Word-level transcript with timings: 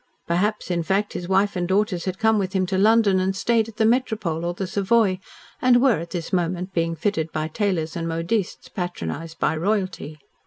Perhaps, 0.25 0.71
in 0.71 0.81
fact, 0.81 1.13
his 1.13 1.27
wife 1.29 1.55
and 1.55 1.67
daughters 1.67 2.05
had 2.05 2.17
come 2.17 2.39
with 2.39 2.53
him 2.53 2.65
to 2.65 2.77
London 2.79 3.19
and 3.19 3.35
stayed 3.35 3.67
at 3.69 3.77
the 3.77 3.85
Metropole 3.85 4.45
or 4.45 4.55
the 4.55 4.65
Savoy, 4.65 5.19
and 5.61 5.79
were 5.79 5.99
at 5.99 6.09
this 6.09 6.33
moment 6.33 6.73
being 6.73 6.95
fitted 6.95 7.31
by 7.31 7.47
tailors 7.47 7.95
and 7.95 8.07
modistes 8.07 8.67
patronised 8.67 9.37
by 9.37 9.55
Royalty. 9.55 10.17